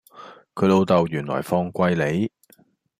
[0.55, 2.31] 佢老豆原來放貴利